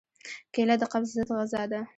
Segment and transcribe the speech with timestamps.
[0.53, 1.81] کېله د قبض ضد غذا ده.